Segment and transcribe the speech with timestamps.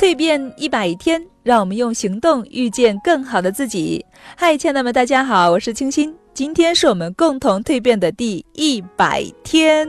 [0.00, 4.02] 蜕变一百天，让我们用行动遇见更好的自己。
[4.34, 6.16] 嗨，亲爱的们，大家好，我是清新。
[6.32, 9.86] 今天是我们共同蜕变的第一百天。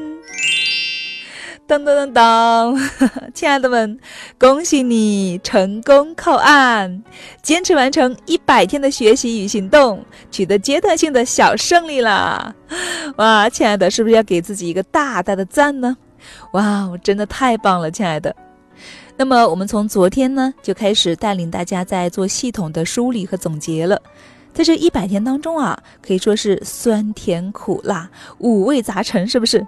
[1.66, 2.90] 噔噔噔噔，
[3.34, 3.98] 亲爱的们，
[4.38, 7.02] 恭喜你成功靠岸，
[7.42, 12.54] 坚持完成一百天的学习与行动，取得阶段性的小胜利啦！
[13.16, 15.96] 哇，亲爱的，是不是要给自己一个大大的赞呢？
[16.52, 18.36] 哇，我真的太棒了，亲爱的。
[19.22, 24.02] 那么我们从昨天呢就开始带领大家在做系统的梳理和总结了，
[24.52, 29.64] 在这一百天当中啊，可以说是酸甜苦辣五味杂陈，是不是？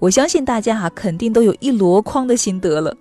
[0.00, 2.92] 我相信大家哈肯定都有一箩筐的心得了。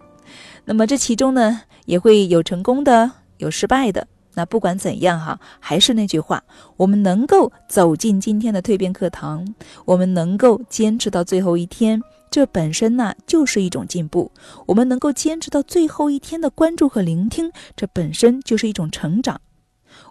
[0.64, 4.06] 那么这其中呢也会有成功的，有失败的。
[4.36, 6.44] 那不管怎样哈，还是那句话，
[6.78, 9.44] 我们能够走进今天的蜕变课堂，
[9.86, 12.00] 我们能够坚持到最后一天。
[12.30, 14.32] 这本身呢就是一种进步，
[14.66, 19.40] 我们能够坚持到最后一天的关注和聆听，这本身就是一种成长。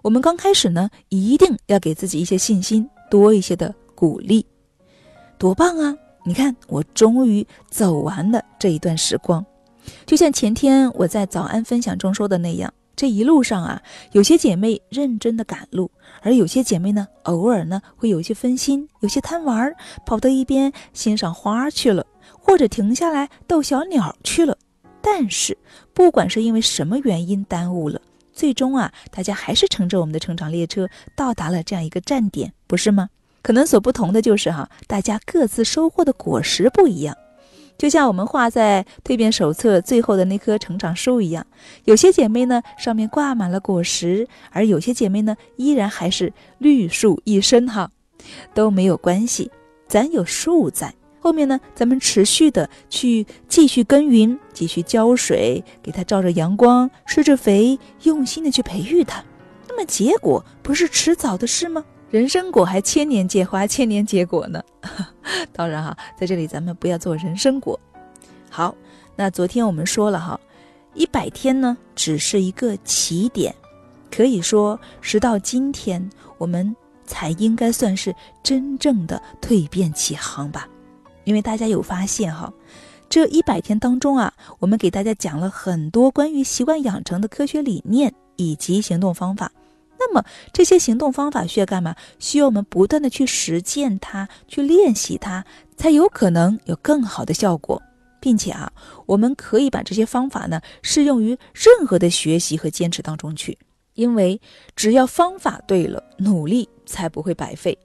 [0.03, 4.45] 我们刚开始呢，一定要给自己一些信心，多一些的鼓励，
[5.37, 5.95] 多棒啊！
[6.25, 9.45] 你看，我终于走完了这一段时光，
[10.07, 12.73] 就像前天我在早安分享中说的那样。
[12.97, 15.91] 这一路上啊，有些姐妹认真的赶路，
[16.23, 19.75] 而有些姐妹呢，偶尔呢会有些分心，有些贪玩，
[20.07, 24.57] 跑到一边欣赏花去了，或者停下来逗小鸟去了。
[25.01, 25.57] 但是，
[25.93, 28.01] 不管是因为什么原因耽误了，
[28.33, 33.11] 最终啊，大家还是乘着我们的成长列车到达了这样一个站点，不是吗？
[33.43, 37.15] 可能所不同的就是哈，大家各自收获的果实不一样。
[37.77, 41.47] 就像我们画在蜕变手册最后的那棵成长树一样，
[41.85, 47.91] 有些姐妹呢上面挂满了果实，而有些姐妹呢依然还是绿树一身哈，
[48.55, 49.51] 都没有关系，
[49.87, 50.95] 咱有树在
[51.25, 59.25] 后面呢，咱们持续的去继续耕耘，继续浇水，给它照着阳光，施着肥，用心的去培育它，
[59.67, 61.83] 那么结果不是迟早的事吗？
[62.11, 64.63] 人参果还千年结花，千年结果呢。
[65.51, 67.81] 当然哈，在这里咱们不要做人参果。
[68.51, 68.77] 好，
[69.17, 70.39] 那昨天我们说了哈，
[70.93, 73.55] 一百天呢只是一个起点，
[74.11, 80.69] 可以说直到今天，我们才应该算是真正的蜕变起航吧。
[81.25, 82.53] 因为大家有发现哈，
[83.09, 89.51] 这一百天当中啊，我们给大家讲了很多关于习惯养成的科学理念以及行动方法。
[89.99, 91.95] 那么这些行动方法需要干嘛？
[92.19, 95.45] 需要我们不断的去实践它，去练习它，
[95.77, 97.81] 才有可能有更好的效果，
[98.21, 98.71] 并且啊，
[99.07, 103.57] 我们可以把这些方法呢适用于任何的学习和坚持当中去。
[103.95, 104.41] 因为
[104.75, 107.79] 只要方法对了，努力才不会白费。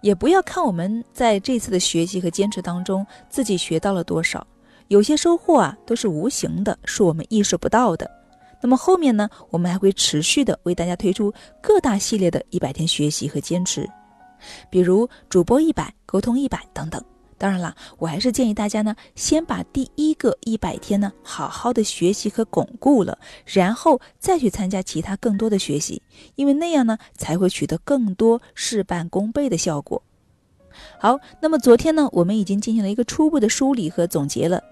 [0.00, 4.46] 也不要看我们在这次的学习和坚持当中自己学到了多少，
[4.88, 8.10] 有些收获啊都是无形的，是我们意识不到的。
[8.60, 11.32] 那么后面呢，我们还会持续的为大家推出
[11.62, 13.88] 各大系列的一百天学习和坚持，
[14.70, 17.00] 比如主播一百、沟通一百等等。
[17.38, 26.02] 当然啦，我还是建议大家呢，先把第一个一百天呢好好的学习和巩固了，然后再去参加其他更多的学习，
[26.34, 30.02] 因为那样呢才会取得更多事半功倍的效果。
[30.98, 34.62] 好，那么昨天呢，我们已经进行了一个初步的梳理和总结了。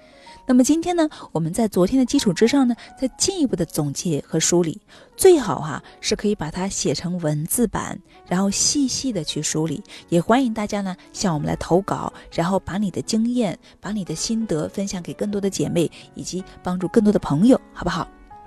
[0.48, 4.80] 那么今天呢，我们在昨天的基础之上呢，再进一步的总结和梳理，
[5.16, 7.98] 最好哈是可以把它写成文字版，
[8.28, 9.82] 然后细细的去梳理。
[10.08, 18.06] 也欢迎大家呢向我们来投稿，然后把你的经验、把你的心得分享给更多的姐妹，以及帮助更多的朋友，好不好？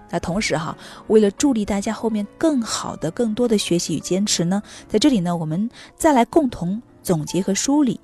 [0.09, 0.75] 那同时哈，
[1.07, 7.99] 为了助力大家后面更好的、更多的学习与坚持呢，在这里呢，我们再来共同总结和梳理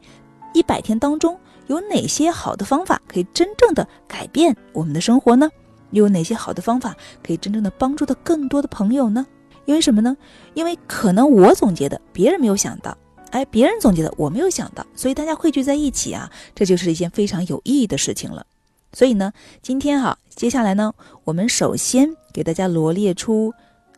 [0.54, 1.40] 一百天当中。
[1.68, 5.50] 有哪些好的方法可以真正的改变我们的生活呢？
[5.92, 9.26] 又有哪些好的方法可以真正的帮助到更多的朋友呢？
[9.66, 10.16] 因为什么呢？
[10.54, 12.96] 因为可能我总结的别人没有想到，
[13.32, 18.46] 哎，别人总结的我没有想到，所以大家汇聚在一起啊，这就是一件非常有意义的事情了。
[18.94, 23.54] 所以呢，今天哈，接下来呢，我们首先给大家罗列出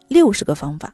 [0.08, 0.94] 六十个方法，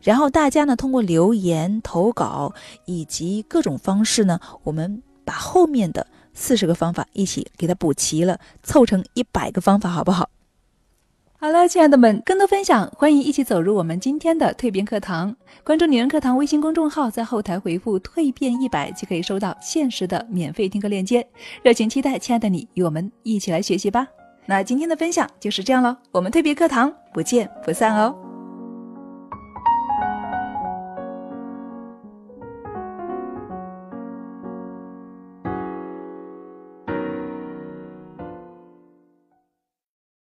[0.00, 2.54] 然后大家呢通过留言、投稿
[2.84, 5.02] 以及各种方式呢，我们。
[5.26, 10.30] 把后面的四十个方法一起给它补齐了，凑成一百个方法，好不好？
[11.38, 15.36] 好了，亲爱的们，更多分享，欢迎一起走入我们今天的蜕变课堂。
[15.62, 21.26] 关注女人课堂微信公众号，在后台回复“蜕变一百”，就可以收到限时的免费听课链接。
[21.62, 24.08] 热情期待，亲爱的你与我们一起来学习吧。
[24.46, 28.25] 那今天的分享就是这样喽，我们蜕变课堂不见不散哦。